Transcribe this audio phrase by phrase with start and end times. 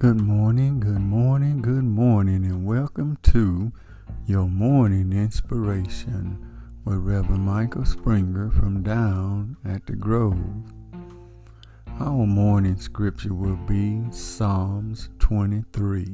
[0.00, 3.72] Good morning, good morning, good morning, and welcome to
[4.26, 6.44] your morning inspiration
[6.84, 10.64] with Reverend Michael Springer from down at the Grove.
[12.00, 16.08] Our morning scripture will be Psalms 23.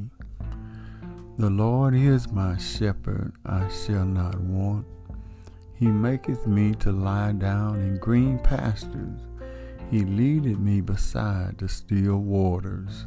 [1.39, 4.87] The Lord is my shepherd, I shall not want.
[5.75, 9.21] He maketh me to lie down in green pastures.
[9.91, 13.07] He leadeth me beside the still waters.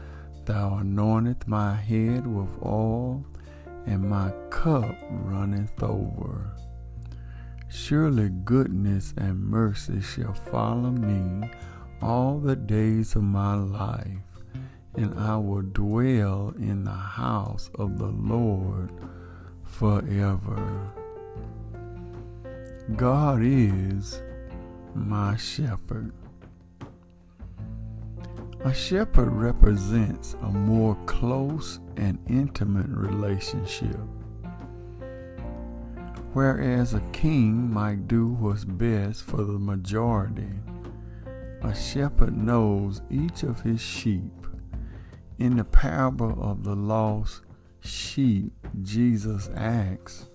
[0.45, 3.23] Thou anointest my head with oil,
[3.85, 6.55] and my cup runneth over.
[7.69, 11.49] Surely goodness and mercy shall follow me
[12.01, 14.17] all the days of my life,
[14.95, 18.91] and I will dwell in the house of the Lord
[19.63, 20.91] forever.
[22.97, 24.21] God is
[24.93, 26.11] my shepherd.
[28.63, 33.97] A shepherd represents a more close and intimate relationship.
[36.33, 40.51] Whereas a king might do what's best for the majority,
[41.63, 44.45] a shepherd knows each of his sheep.
[45.39, 47.41] In the parable of the lost
[47.79, 50.29] sheep, Jesus asks,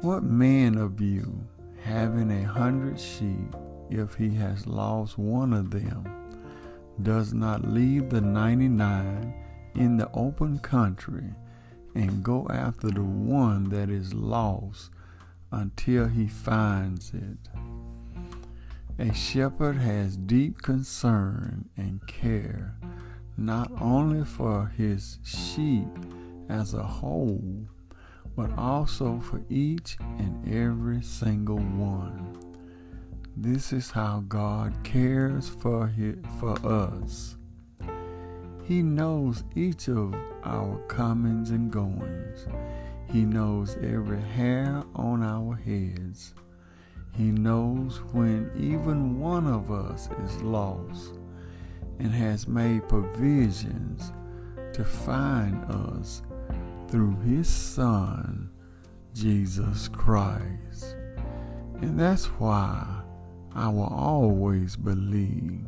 [0.00, 1.46] What man of you,
[1.82, 3.54] having a hundred sheep,
[3.90, 6.14] if he has lost one of them,
[7.02, 9.34] does not leave the 99
[9.74, 11.34] in the open country
[11.94, 14.90] and go after the one that is lost
[15.52, 17.38] until he finds it.
[18.98, 22.74] A shepherd has deep concern and care
[23.36, 25.86] not only for his sheep
[26.48, 27.68] as a whole,
[28.36, 32.27] but also for each and every single one.
[33.40, 37.36] This is how God cares for his, for us.
[38.64, 40.12] He knows each of
[40.42, 42.48] our comings and goings.
[43.12, 46.34] He knows every hair on our heads.
[47.14, 51.14] He knows when even one of us is lost
[52.00, 54.12] and has made provisions
[54.72, 56.22] to find us
[56.88, 58.50] through His Son,
[59.14, 60.96] Jesus Christ.
[61.80, 62.97] And that's why
[63.58, 65.66] I will always believe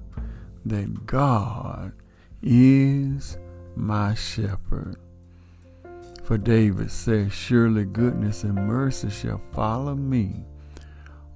[0.65, 1.93] that God
[2.41, 3.37] is
[3.75, 4.97] my shepherd.
[6.23, 10.45] For David says, Surely goodness and mercy shall follow me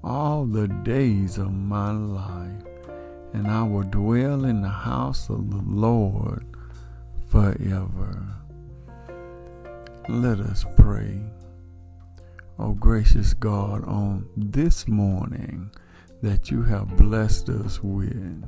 [0.04, 2.62] all the days of my life,
[3.32, 6.47] and I will dwell in the house of the Lord
[7.31, 8.28] forever.
[10.09, 11.21] Let us pray.
[12.60, 15.72] O oh, gracious God, on this morning,
[16.24, 18.44] that you have blessed us with.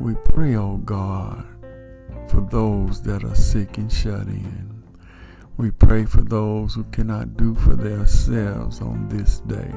[0.00, 1.46] We pray, O oh God,
[2.28, 4.82] for those that are sick and shut in.
[5.58, 9.70] We pray for those who cannot do for themselves on this day.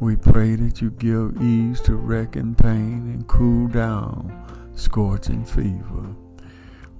[0.00, 6.16] We pray that you give ease to wrecking pain and cool down scorching fever.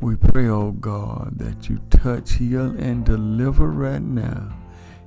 [0.00, 4.56] We pray, O oh God, that you touch, heal, and deliver right now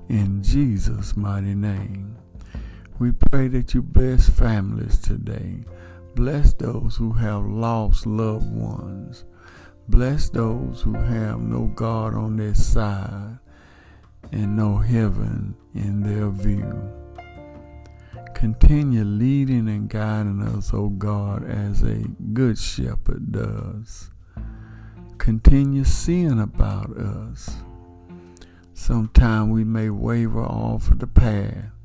[0.09, 2.17] in Jesus' mighty name.
[2.99, 5.65] We pray that you bless families today.
[6.15, 9.23] Bless those who have lost loved ones.
[9.87, 13.37] Bless those who have no God on their side
[14.31, 16.91] and no heaven in their view.
[18.33, 21.99] Continue leading and guiding us, O God, as a
[22.33, 24.09] good shepherd does.
[25.19, 27.57] Continue seeing about us.
[28.73, 31.76] Sometime we may waver off of the path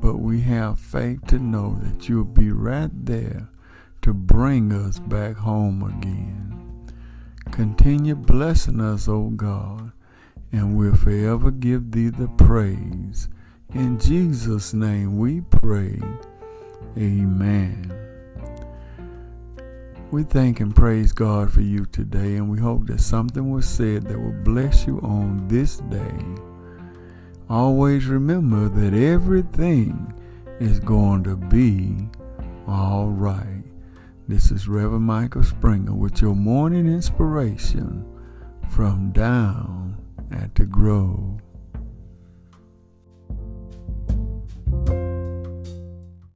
[0.00, 3.48] but we have faith to know that you'll be right there
[4.02, 6.88] to bring us back home again.
[7.50, 9.92] Continue blessing us, O God,
[10.52, 13.28] and we'll forever give thee the praise.
[13.74, 16.00] In Jesus' name we pray.
[16.96, 17.92] Amen.
[20.10, 24.04] We thank and praise God for you today, and we hope that something was said
[24.04, 26.47] that will bless you on this day.
[27.50, 30.12] Always remember that everything
[30.60, 32.06] is going to be
[32.66, 33.64] all right.
[34.26, 38.04] This is Reverend Michael Springer with your morning inspiration
[38.68, 39.96] from down
[40.30, 41.40] at the grove.